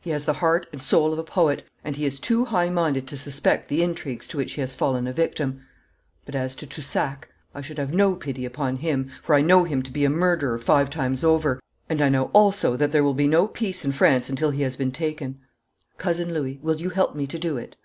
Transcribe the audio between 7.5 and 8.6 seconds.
I should have no pity